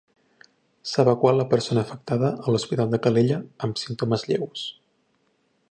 [0.91, 4.65] S'ha evacuat la persona afectada a l'Hospital de Calella, amb símptomes lleus.